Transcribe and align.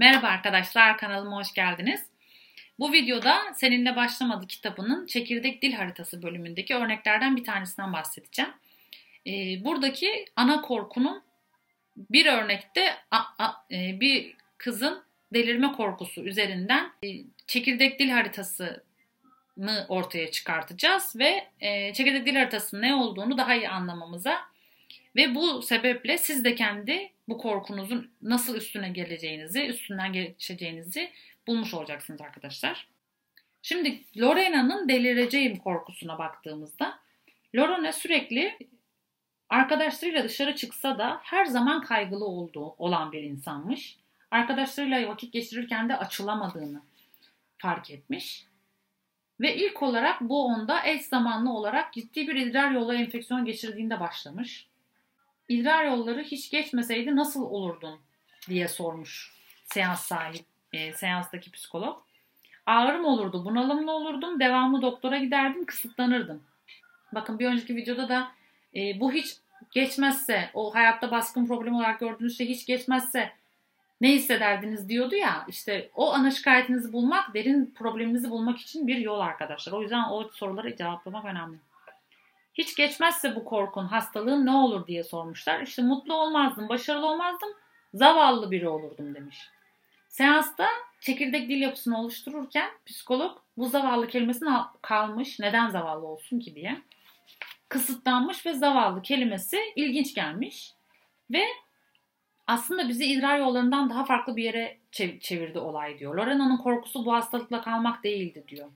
Merhaba 0.00 0.26
arkadaşlar, 0.26 0.98
kanalıma 0.98 1.36
hoş 1.36 1.52
geldiniz. 1.52 2.00
Bu 2.78 2.92
videoda 2.92 3.38
Seninle 3.54 3.96
Başlamadı 3.96 4.46
kitabının 4.46 5.06
Çekirdek 5.06 5.62
Dil 5.62 5.72
Haritası 5.72 6.22
bölümündeki 6.22 6.74
örneklerden 6.74 7.36
bir 7.36 7.44
tanesinden 7.44 7.92
bahsedeceğim. 7.92 8.50
Ee, 9.26 9.64
buradaki 9.64 10.24
ana 10.36 10.60
korkunun 10.60 11.22
bir 11.96 12.26
örnekte 12.26 12.96
e, 13.70 14.00
bir 14.00 14.34
kızın 14.58 15.02
delirme 15.32 15.72
korkusu 15.72 16.20
üzerinden 16.20 16.92
e, 17.04 17.08
çekirdek 17.46 17.98
dil 17.98 18.10
haritasını 18.10 19.86
ortaya 19.88 20.30
çıkartacağız 20.30 21.16
ve 21.16 21.48
e, 21.60 21.92
çekirdek 21.92 22.26
dil 22.26 22.36
haritasının 22.36 22.82
ne 22.82 22.94
olduğunu 22.94 23.38
daha 23.38 23.54
iyi 23.54 23.68
anlamamıza 23.68 24.49
ve 25.16 25.34
bu 25.34 25.62
sebeple 25.62 26.18
siz 26.18 26.44
de 26.44 26.54
kendi 26.54 27.12
bu 27.28 27.38
korkunuzun 27.38 28.10
nasıl 28.22 28.56
üstüne 28.56 28.88
geleceğinizi, 28.88 29.66
üstünden 29.66 30.12
geçeceğinizi 30.12 31.10
bulmuş 31.46 31.74
olacaksınız 31.74 32.20
arkadaşlar. 32.20 32.88
Şimdi 33.62 34.00
Lorena'nın 34.18 34.88
delireceğim 34.88 35.56
korkusuna 35.56 36.18
baktığımızda 36.18 36.98
Lorena 37.56 37.92
sürekli 37.92 38.58
arkadaşlarıyla 39.48 40.24
dışarı 40.24 40.56
çıksa 40.56 40.98
da 40.98 41.20
her 41.22 41.44
zaman 41.44 41.82
kaygılı 41.82 42.24
olduğu 42.24 42.74
olan 42.78 43.12
bir 43.12 43.22
insanmış. 43.22 43.96
Arkadaşlarıyla 44.30 45.08
vakit 45.08 45.32
geçirirken 45.32 45.88
de 45.88 45.96
açılamadığını 45.96 46.82
fark 47.58 47.90
etmiş. 47.90 48.46
Ve 49.40 49.56
ilk 49.56 49.82
olarak 49.82 50.20
bu 50.20 50.44
onda 50.44 50.86
eş 50.86 51.02
zamanlı 51.02 51.52
olarak 51.52 51.92
ciddi 51.92 52.28
bir 52.28 52.34
idrar 52.34 52.70
yolu 52.70 52.94
enfeksiyonu 52.94 53.44
geçirdiğinde 53.44 54.00
başlamış 54.00 54.69
idrar 55.50 55.84
yolları 55.84 56.22
hiç 56.22 56.50
geçmeseydi 56.50 57.16
nasıl 57.16 57.42
olurdun 57.42 58.00
diye 58.48 58.68
sormuş 58.68 59.32
seans 59.64 60.00
sahip, 60.00 60.44
e, 60.72 60.92
seanstaki 60.92 61.50
psikolog. 61.50 62.02
Ağrım 62.66 63.04
olurdu, 63.04 63.44
bunalımlı 63.44 63.92
olurdum, 63.92 64.40
devamlı 64.40 64.82
doktora 64.82 65.18
giderdim, 65.18 65.66
kısıtlanırdım. 65.66 66.42
Bakın 67.12 67.38
bir 67.38 67.46
önceki 67.46 67.76
videoda 67.76 68.08
da 68.08 68.32
e, 68.76 69.00
bu 69.00 69.12
hiç 69.12 69.36
geçmezse, 69.70 70.50
o 70.54 70.74
hayatta 70.74 71.10
baskın 71.10 71.46
problem 71.46 71.74
olarak 71.74 72.00
gördüğünüz 72.00 72.38
şey 72.38 72.48
hiç 72.48 72.66
geçmezse 72.66 73.32
ne 74.00 74.12
hissederdiniz 74.12 74.88
diyordu 74.88 75.14
ya 75.14 75.44
işte 75.48 75.90
o 75.94 76.12
ana 76.12 76.30
şikayetinizi 76.30 76.92
bulmak 76.92 77.34
derin 77.34 77.74
probleminizi 77.78 78.30
bulmak 78.30 78.58
için 78.58 78.86
bir 78.86 78.96
yol 78.96 79.20
arkadaşlar. 79.20 79.72
O 79.72 79.82
yüzden 79.82 80.04
o 80.10 80.28
soruları 80.32 80.76
cevaplamak 80.76 81.24
önemli. 81.24 81.56
Hiç 82.60 82.76
geçmezse 82.76 83.36
bu 83.36 83.44
korkun, 83.44 83.86
hastalığın 83.86 84.46
ne 84.46 84.50
olur 84.50 84.86
diye 84.86 85.04
sormuşlar. 85.04 85.60
İşte 85.60 85.82
mutlu 85.82 86.14
olmazdım, 86.14 86.68
başarılı 86.68 87.06
olmazdım, 87.06 87.48
zavallı 87.94 88.50
biri 88.50 88.68
olurdum 88.68 89.14
demiş. 89.14 89.38
Seansta 90.08 90.66
çekirdek 91.00 91.48
dil 91.48 91.60
yapısını 91.60 92.00
oluştururken 92.00 92.70
psikolog 92.86 93.38
bu 93.56 93.68
zavallı 93.68 94.08
kelimesini 94.08 94.50
kalmış, 94.82 95.40
neden 95.40 95.68
zavallı 95.68 96.06
olsun 96.06 96.40
ki 96.40 96.54
diye. 96.54 96.82
Kısıtlanmış 97.68 98.46
ve 98.46 98.52
zavallı 98.52 99.02
kelimesi 99.02 99.58
ilginç 99.76 100.14
gelmiş. 100.14 100.72
Ve 101.30 101.44
aslında 102.46 102.88
bizi 102.88 103.04
idrar 103.04 103.38
yollarından 103.38 103.90
daha 103.90 104.04
farklı 104.04 104.36
bir 104.36 104.44
yere 104.44 104.78
çevirdi 105.20 105.58
olay 105.58 105.98
diyor. 105.98 106.14
Lorena'nın 106.14 106.56
korkusu 106.56 107.04
bu 107.04 107.12
hastalıkla 107.12 107.62
kalmak 107.62 108.04
değildi 108.04 108.44
diyor. 108.48 108.70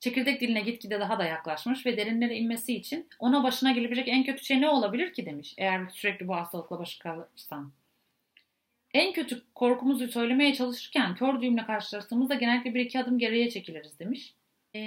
Çekirdek 0.00 0.40
diline 0.40 0.60
gitgide 0.60 1.00
daha 1.00 1.18
da 1.18 1.24
yaklaşmış 1.24 1.86
ve 1.86 1.96
derinlere 1.96 2.36
inmesi 2.36 2.74
için 2.74 3.08
ona 3.18 3.42
başına 3.42 3.72
gelebilecek 3.72 4.08
en 4.08 4.24
kötü 4.24 4.44
şey 4.44 4.60
ne 4.60 4.68
olabilir 4.68 5.12
ki 5.12 5.26
demiş 5.26 5.54
eğer 5.58 5.88
sürekli 5.88 6.28
bu 6.28 6.36
hastalıkla 6.36 6.78
başı 6.78 6.98
kalırsan. 6.98 7.72
En 8.94 9.12
kötü 9.12 9.42
korkumuzu 9.54 10.08
söylemeye 10.08 10.54
çalışırken 10.54 11.14
kör 11.14 11.40
düğümle 11.40 11.66
karşılaştığımızda 11.66 12.34
genellikle 12.34 12.74
bir 12.74 12.80
iki 12.80 13.00
adım 13.00 13.18
geriye 13.18 13.50
çekiliriz 13.50 13.98
demiş. 13.98 14.34
Ee, 14.74 14.80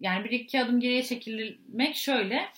yani 0.00 0.24
bir 0.24 0.30
iki 0.30 0.60
adım 0.60 0.80
geriye 0.80 1.02
çekilmek 1.02 1.96
şöyle. 1.96 2.48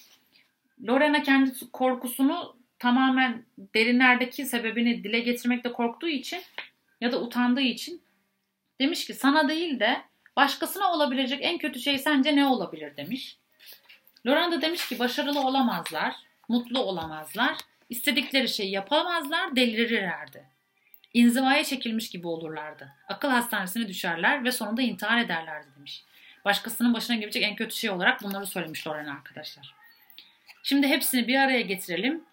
Lorena 0.86 1.22
kendi 1.22 1.70
korkusunu 1.72 2.56
tamamen 2.78 3.44
derinlerdeki 3.74 4.44
sebebini 4.44 5.04
dile 5.04 5.20
getirmekte 5.20 5.72
korktuğu 5.72 6.08
için 6.08 6.40
ya 7.00 7.12
da 7.12 7.22
utandığı 7.22 7.60
için 7.60 8.02
demiş 8.80 9.06
ki 9.06 9.14
sana 9.14 9.48
değil 9.48 9.80
de 9.80 9.96
Başkasına 10.36 10.92
olabilecek 10.92 11.38
en 11.42 11.58
kötü 11.58 11.80
şey 11.80 11.98
sence 11.98 12.36
ne 12.36 12.46
olabilir 12.46 12.96
demiş. 12.96 13.36
Laurent 14.26 14.52
da 14.52 14.62
demiş 14.62 14.88
ki 14.88 14.98
başarılı 14.98 15.40
olamazlar, 15.40 16.14
mutlu 16.48 16.80
olamazlar, 16.80 17.56
istedikleri 17.90 18.48
şeyi 18.48 18.70
yapamazlar, 18.70 19.56
delirirlerdi. 19.56 20.44
İnzivaya 21.14 21.64
çekilmiş 21.64 22.10
gibi 22.10 22.26
olurlardı. 22.26 22.92
Akıl 23.08 23.28
hastanesine 23.28 23.88
düşerler 23.88 24.44
ve 24.44 24.52
sonunda 24.52 24.82
intihar 24.82 25.18
ederlerdi 25.18 25.66
demiş. 25.76 26.04
Başkasının 26.44 26.94
başına 26.94 27.16
gelecek 27.16 27.42
en 27.42 27.56
kötü 27.56 27.76
şey 27.76 27.90
olarak 27.90 28.22
bunları 28.22 28.46
söylemiş 28.46 28.86
Loren 28.86 29.06
arkadaşlar. 29.06 29.74
Şimdi 30.62 30.86
hepsini 30.86 31.28
bir 31.28 31.38
araya 31.38 31.60
getirelim 31.60 32.24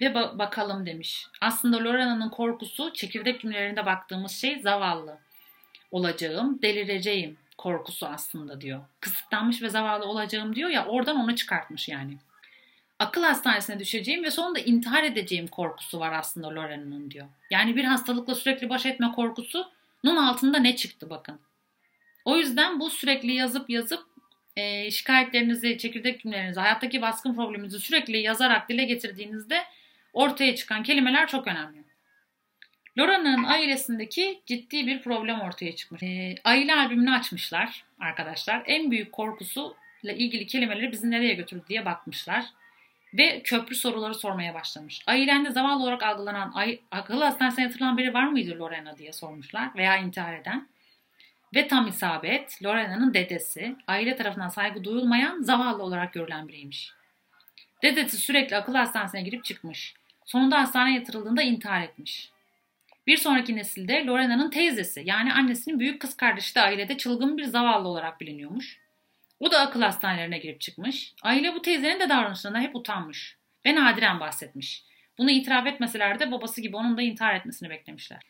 ve 0.00 0.06
ba- 0.06 0.38
bakalım 0.38 0.86
demiş. 0.86 1.26
Aslında 1.40 1.84
Lorena'nın 1.84 2.30
korkusu 2.30 2.92
çekirdek 2.92 3.40
cümlelerinde 3.40 3.86
baktığımız 3.86 4.32
şey 4.32 4.60
zavallı 4.60 5.18
olacağım, 5.96 6.62
delireceğim 6.62 7.36
korkusu 7.58 8.06
aslında 8.06 8.60
diyor. 8.60 8.80
Kısıtlanmış 9.00 9.62
ve 9.62 9.68
zavallı 9.68 10.04
olacağım 10.04 10.56
diyor 10.56 10.70
ya 10.70 10.86
oradan 10.86 11.16
onu 11.16 11.36
çıkartmış 11.36 11.88
yani. 11.88 12.18
Akıl 12.98 13.22
hastanesine 13.22 13.78
düşeceğim 13.78 14.24
ve 14.24 14.30
sonunda 14.30 14.58
intihar 14.58 15.04
edeceğim 15.04 15.46
korkusu 15.46 16.00
var 16.00 16.12
aslında 16.12 16.48
Lorena'nın 16.48 17.10
diyor. 17.10 17.26
Yani 17.50 17.76
bir 17.76 17.84
hastalıkla 17.84 18.34
sürekli 18.34 18.68
baş 18.68 18.86
etme 18.86 19.12
korkusunun 19.12 20.16
altında 20.16 20.58
ne 20.58 20.76
çıktı 20.76 21.10
bakın. 21.10 21.38
O 22.24 22.36
yüzden 22.36 22.80
bu 22.80 22.90
sürekli 22.90 23.32
yazıp 23.32 23.70
yazıp 23.70 24.02
e, 24.56 24.90
şikayetlerinizi, 24.90 25.78
çekirdek 25.78 26.20
cümlelerinizi, 26.20 26.60
hayattaki 26.60 27.02
baskın 27.02 27.34
probleminizi 27.34 27.78
sürekli 27.78 28.18
yazarak 28.18 28.68
dile 28.68 28.84
getirdiğinizde 28.84 29.64
ortaya 30.12 30.56
çıkan 30.56 30.82
kelimeler 30.82 31.28
çok 31.28 31.46
önemli. 31.46 31.85
Lora'nın 32.98 33.44
ailesindeki 33.44 34.40
ciddi 34.46 34.86
bir 34.86 35.02
problem 35.02 35.40
ortaya 35.40 35.76
çıkmış. 35.76 36.02
E, 36.02 36.34
aile 36.44 36.74
albümünü 36.74 37.10
açmışlar 37.10 37.84
arkadaşlar. 38.00 38.62
En 38.66 38.90
büyük 38.90 39.12
korkusuyla 39.12 40.12
ilgili 40.14 40.46
kelimeleri 40.46 40.92
bizi 40.92 41.10
nereye 41.10 41.34
götürdü 41.34 41.64
diye 41.68 41.84
bakmışlar. 41.84 42.44
Ve 43.14 43.42
köprü 43.42 43.74
soruları 43.74 44.14
sormaya 44.14 44.54
başlamış. 44.54 45.02
Ailende 45.06 45.50
zavallı 45.50 45.82
olarak 45.82 46.02
algılanan, 46.02 46.52
ay, 46.54 46.80
akıl 46.90 47.20
hastanesine 47.20 47.64
yatırılan 47.64 47.98
biri 47.98 48.14
var 48.14 48.26
mıydı 48.26 48.58
Lorena 48.58 48.98
diye 48.98 49.12
sormuşlar 49.12 49.70
veya 49.76 49.96
intihar 49.96 50.34
eden. 50.34 50.68
Ve 51.54 51.68
tam 51.68 51.86
isabet 51.86 52.62
Lorena'nın 52.64 53.14
dedesi 53.14 53.76
aile 53.86 54.16
tarafından 54.16 54.48
saygı 54.48 54.84
duyulmayan 54.84 55.42
zavallı 55.42 55.82
olarak 55.82 56.12
görülen 56.12 56.48
biriymiş. 56.48 56.92
Dedesi 57.82 58.16
sürekli 58.16 58.56
akıl 58.56 58.74
hastanesine 58.74 59.22
girip 59.22 59.44
çıkmış. 59.44 59.94
Sonunda 60.24 60.60
hastaneye 60.60 60.98
yatırıldığında 60.98 61.42
intihar 61.42 61.82
etmiş. 61.82 62.30
Bir 63.06 63.16
sonraki 63.16 63.56
nesilde 63.56 64.06
Lorena'nın 64.06 64.50
teyzesi 64.50 65.02
yani 65.04 65.32
annesinin 65.32 65.80
büyük 65.80 66.00
kız 66.00 66.16
kardeşi 66.16 66.54
de 66.54 66.60
ailede 66.60 66.96
çılgın 66.96 67.38
bir 67.38 67.44
zavallı 67.44 67.88
olarak 67.88 68.20
biliniyormuş. 68.20 68.80
O 69.40 69.50
da 69.50 69.60
akıl 69.60 69.82
hastanelerine 69.82 70.38
girip 70.38 70.60
çıkmış. 70.60 71.14
Aile 71.22 71.54
bu 71.54 71.62
teyzenin 71.62 72.00
de 72.00 72.08
davranışlarından 72.08 72.60
hep 72.60 72.76
utanmış 72.76 73.36
ve 73.66 73.74
nadiren 73.74 74.20
bahsetmiş. 74.20 74.84
Bunu 75.18 75.30
itiraf 75.30 75.66
etmeseler 75.66 76.18
de 76.18 76.32
babası 76.32 76.60
gibi 76.60 76.76
onun 76.76 76.96
da 76.96 77.02
intihar 77.02 77.34
etmesini 77.34 77.70
beklemişler. 77.70 78.22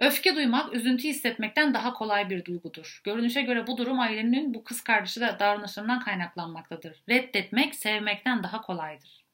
Öfke 0.00 0.36
duymak, 0.36 0.74
üzüntü 0.74 1.08
hissetmekten 1.08 1.74
daha 1.74 1.92
kolay 1.92 2.30
bir 2.30 2.44
duygudur. 2.44 3.00
Görünüşe 3.04 3.42
göre 3.42 3.66
bu 3.66 3.78
durum 3.78 4.00
ailenin 4.00 4.54
bu 4.54 4.64
kız 4.64 4.80
kardeşi 4.80 5.20
de 5.20 5.36
davranışlarından 5.38 6.00
kaynaklanmaktadır. 6.00 7.02
Reddetmek, 7.08 7.74
sevmekten 7.74 8.42
daha 8.42 8.60
kolaydır. 8.60 9.27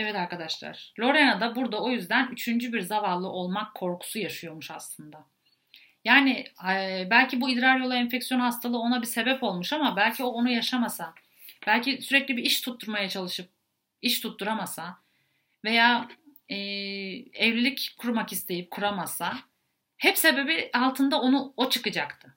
Evet 0.00 0.16
arkadaşlar. 0.16 0.92
Lorena 1.00 1.40
da 1.40 1.56
burada 1.56 1.82
o 1.82 1.90
yüzden 1.90 2.28
üçüncü 2.32 2.72
bir 2.72 2.80
zavallı 2.80 3.28
olmak 3.28 3.74
korkusu 3.74 4.18
yaşıyormuş 4.18 4.70
aslında. 4.70 5.24
Yani 6.04 6.44
belki 7.10 7.40
bu 7.40 7.50
idrar 7.50 7.78
yolu 7.78 7.94
enfeksiyon 7.94 8.40
hastalığı 8.40 8.78
ona 8.78 9.00
bir 9.02 9.06
sebep 9.06 9.42
olmuş 9.42 9.72
ama 9.72 9.96
belki 9.96 10.24
o 10.24 10.26
onu 10.26 10.50
yaşamasa, 10.50 11.14
belki 11.66 12.02
sürekli 12.02 12.36
bir 12.36 12.44
iş 12.44 12.60
tutturmaya 12.60 13.08
çalışıp 13.08 13.48
iş 14.02 14.20
tutturamasa 14.20 14.98
veya 15.64 16.08
e, 16.48 16.56
evlilik 17.32 17.94
kurmak 17.98 18.32
isteyip 18.32 18.70
kuramasa 18.70 19.38
hep 19.96 20.18
sebebi 20.18 20.70
altında 20.72 21.20
onu 21.20 21.52
o 21.56 21.70
çıkacaktı. 21.70 22.34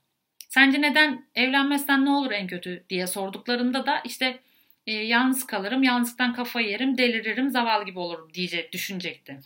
Sence 0.50 0.82
neden 0.82 1.26
evlenmezsen 1.36 2.06
ne 2.06 2.10
olur 2.10 2.32
en 2.32 2.48
kötü 2.48 2.86
diye 2.90 3.08
sorduklarında 3.08 3.86
da 3.86 4.00
işte 4.00 4.40
e, 4.88 4.92
yalnız 4.92 5.46
kalırım, 5.46 5.84
yalnızlıktan 5.84 6.34
kafayı 6.34 6.68
yerim, 6.68 6.98
deliririm, 6.98 7.50
zavallı 7.50 7.86
gibi 7.86 8.00
olurum 8.00 8.34
diyecek, 8.34 8.74
düşünecekti. 8.74 9.40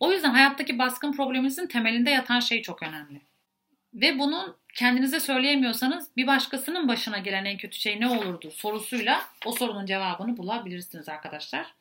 O 0.00 0.12
yüzden 0.12 0.30
hayattaki 0.30 0.78
baskın 0.78 1.12
probleminizin 1.12 1.66
temelinde 1.66 2.10
yatan 2.10 2.40
şey 2.40 2.62
çok 2.62 2.82
önemli. 2.82 3.20
Ve 3.94 4.18
bunun 4.18 4.56
kendinize 4.74 5.20
söyleyemiyorsanız 5.20 6.16
bir 6.16 6.26
başkasının 6.26 6.88
başına 6.88 7.18
gelen 7.18 7.44
en 7.44 7.56
kötü 7.56 7.80
şey 7.80 8.00
ne 8.00 8.08
olurdu 8.08 8.50
sorusuyla 8.50 9.22
o 9.46 9.52
sorunun 9.52 9.86
cevabını 9.86 10.36
bulabilirsiniz 10.36 11.08
arkadaşlar. 11.08 11.74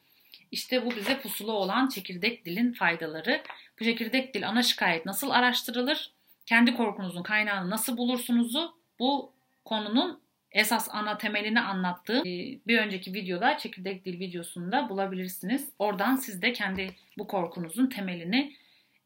İşte 0.51 0.85
bu 0.85 0.95
bize 0.95 1.19
pusulu 1.19 1.51
olan 1.51 1.87
çekirdek 1.87 2.45
dilin 2.45 2.73
faydaları. 2.73 3.41
Bu 3.79 3.83
çekirdek 3.83 4.33
dil 4.33 4.49
ana 4.49 4.63
şikayet 4.63 5.05
nasıl 5.05 5.29
araştırılır? 5.29 6.11
Kendi 6.45 6.73
korkunuzun 6.73 7.23
kaynağını 7.23 7.69
nasıl 7.69 7.97
bulursunuzu 7.97 8.75
bu 8.99 9.33
konunun 9.65 10.19
esas 10.51 10.89
ana 10.91 11.17
temelini 11.17 11.61
anlattığım 11.61 12.27
e, 12.27 12.59
bir 12.67 12.79
önceki 12.79 13.13
videoda 13.13 13.57
çekirdek 13.57 14.05
dil 14.05 14.19
videosunda 14.19 14.89
bulabilirsiniz. 14.89 15.69
Oradan 15.79 16.15
siz 16.15 16.41
de 16.41 16.53
kendi 16.53 16.95
bu 17.17 17.27
korkunuzun 17.27 17.87
temelini 17.87 18.55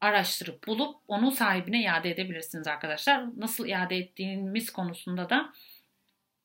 araştırıp 0.00 0.66
bulup 0.66 0.96
onu 1.08 1.30
sahibine 1.30 1.82
iade 1.82 2.10
edebilirsiniz 2.10 2.66
arkadaşlar. 2.66 3.24
Nasıl 3.36 3.66
iade 3.66 3.96
ettiğimiz 3.96 4.70
konusunda 4.70 5.30
da 5.30 5.52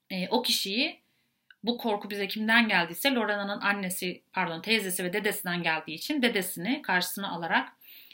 e, 0.09 0.27
o 0.29 0.41
kişiyi 0.41 0.99
bu 1.63 1.77
korku 1.77 2.09
bize 2.09 2.27
kimden 2.27 2.67
geldiyse 2.67 3.13
Lorena'nın 3.13 3.61
annesi 3.61 4.21
pardon 4.33 4.61
teyzesi 4.61 5.03
ve 5.03 5.13
dedesinden 5.13 5.63
geldiği 5.63 5.93
için 5.93 6.21
dedesini 6.21 6.81
karşısına 6.81 7.29
alarak 7.31 7.69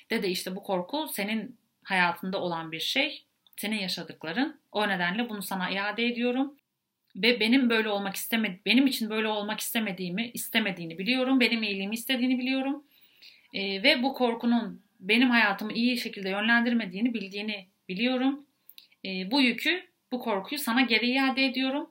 dede 0.09 0.29
işte 0.29 0.55
bu 0.55 0.63
korku 0.63 1.07
senin 1.07 1.57
hayatında 1.83 2.41
olan 2.41 2.71
bir 2.71 2.79
şey. 2.79 3.23
Senin 3.57 3.79
yaşadıkların. 3.79 4.59
O 4.71 4.87
nedenle 4.87 5.29
bunu 5.29 5.41
sana 5.41 5.69
iade 5.69 6.05
ediyorum. 6.05 6.57
Ve 7.17 7.39
benim 7.39 7.69
böyle 7.69 7.89
olmak 7.89 8.15
istemedi, 8.15 8.59
benim 8.65 8.87
için 8.87 9.09
böyle 9.09 9.27
olmak 9.27 9.59
istemediğimi, 9.59 10.31
istemediğini 10.33 10.97
biliyorum. 10.97 11.39
Benim 11.39 11.63
iyiliğimi 11.63 11.95
istediğini 11.95 12.39
biliyorum. 12.39 12.83
E, 13.53 13.83
ve 13.83 14.03
bu 14.03 14.13
korkunun 14.13 14.81
benim 14.99 15.29
hayatımı 15.29 15.73
iyi 15.73 15.97
şekilde 15.97 16.29
yönlendirmediğini 16.29 17.13
bildiğini 17.13 17.67
biliyorum. 17.89 18.45
E, 19.05 19.31
bu 19.31 19.41
yükü, 19.41 19.83
bu 20.11 20.19
korkuyu 20.19 20.59
sana 20.59 20.81
geri 20.81 21.11
iade 21.11 21.45
ediyorum. 21.45 21.89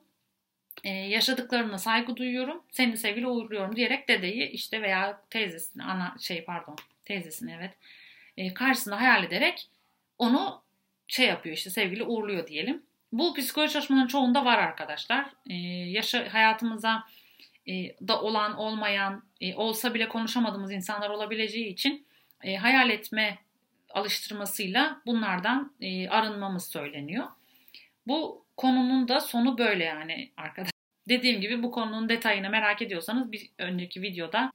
E, 0.83 0.89
yaşadıklarına 0.89 1.77
saygı 1.77 2.15
duyuyorum. 2.15 2.63
Seni 2.71 2.97
sevgili 2.97 3.27
uğurluyorum 3.27 3.75
diyerek 3.75 4.07
dedeyi 4.07 4.49
işte 4.49 4.81
veya 4.81 5.21
teyzesini, 5.29 5.83
ana 5.83 6.15
şey 6.19 6.43
pardon 6.43 6.75
teyzesini 7.05 7.55
evet 7.57 7.71
e, 8.37 8.53
karşısında 8.53 9.01
hayal 9.01 9.23
ederek 9.23 9.67
onu 10.17 10.63
şey 11.07 11.27
yapıyor 11.27 11.55
işte 11.55 11.69
sevgili 11.69 12.03
uğurluyor 12.03 12.47
diyelim. 12.47 12.83
Bu 13.11 13.33
psikoloji 13.33 13.73
çalışmaların 13.73 14.07
çoğunda 14.07 14.45
var 14.45 14.57
arkadaşlar. 14.57 15.25
E, 15.49 15.53
yaşa, 15.89 16.33
hayatımıza 16.33 17.03
e, 17.67 17.73
da 18.07 18.21
olan 18.21 18.57
olmayan 18.57 19.23
e, 19.41 19.55
olsa 19.55 19.93
bile 19.93 20.09
konuşamadığımız 20.09 20.71
insanlar 20.71 21.09
olabileceği 21.09 21.67
için 21.67 22.07
e, 22.43 22.55
hayal 22.55 22.89
etme 22.89 23.37
alıştırmasıyla 23.89 25.01
bunlardan 25.05 25.73
e, 25.81 26.09
arınmamız 26.09 26.65
söyleniyor. 26.65 27.27
Bu 28.07 28.45
konunun 28.57 29.07
da 29.07 29.19
sonu 29.19 29.57
böyle 29.57 29.83
yani 29.83 30.31
arkadaşlar. 30.37 30.71
Dediğim 31.09 31.41
gibi 31.41 31.63
bu 31.63 31.71
konunun 31.71 32.09
detayını 32.09 32.49
merak 32.49 32.81
ediyorsanız 32.81 33.31
bir 33.31 33.49
önceki 33.57 34.01
videoda 34.01 34.51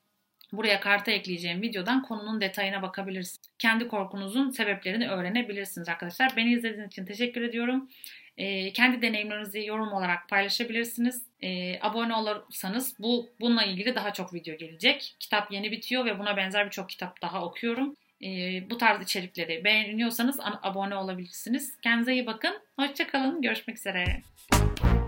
buraya 0.52 0.80
karta 0.80 1.10
ekleyeceğim 1.10 1.62
videodan 1.62 2.02
konunun 2.02 2.40
detayına 2.40 2.82
bakabilirsiniz. 2.82 3.50
Kendi 3.58 3.88
korkunuzun 3.88 4.50
sebeplerini 4.50 5.08
öğrenebilirsiniz 5.08 5.88
arkadaşlar. 5.88 6.32
Beni 6.36 6.52
izlediğiniz 6.52 6.86
için 6.86 7.04
teşekkür 7.04 7.42
ediyorum 7.42 7.88
e, 8.36 8.72
kendi 8.72 9.02
deneyimlerinizi 9.02 9.66
yorum 9.66 9.92
olarak 9.92 10.28
paylaşabilirsiniz. 10.28 11.26
E, 11.42 11.80
abone 11.80 12.14
olursanız 12.14 12.94
bu 12.98 13.30
bununla 13.40 13.64
ilgili 13.64 13.94
daha 13.94 14.12
çok 14.12 14.34
video 14.34 14.56
gelecek. 14.56 15.16
Kitap 15.20 15.52
yeni 15.52 15.70
bitiyor 15.70 16.04
ve 16.04 16.18
buna 16.18 16.36
benzer 16.36 16.66
birçok 16.66 16.88
kitap 16.88 17.22
daha 17.22 17.44
okuyorum. 17.44 17.96
E, 18.24 18.28
bu 18.70 18.78
tarz 18.78 19.02
içerikleri 19.02 19.64
beğeniyorsanız 19.64 20.40
abone 20.62 20.94
olabilirsiniz. 20.94 21.80
Kendinize 21.80 22.12
iyi 22.12 22.26
bakın. 22.26 22.58
Hoşçakalın. 22.76 23.42
Görüşmek 23.42 23.76
üzere. 23.76 24.22
Müzik 24.52 25.02